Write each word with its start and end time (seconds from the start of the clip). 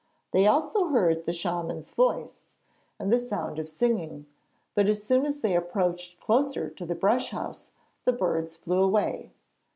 They 0.31 0.47
also 0.47 0.87
heard 0.87 1.27
the 1.27 1.31
shaman's 1.31 1.91
voice 1.91 2.55
and 2.97 3.13
the 3.13 3.19
sound 3.19 3.59
of 3.59 3.69
singing, 3.69 4.25
but 4.73 4.87
as 4.89 5.03
soon 5.03 5.27
as 5.27 5.41
they 5.41 5.55
approached 5.55 6.19
closer 6.19 6.71
to 6.71 6.85
the 6.87 6.95
brush 6.95 7.29
house, 7.29 7.69
the 8.05 8.13
birds 8.13 8.55
flew 8.55 8.81
away. 8.81 9.31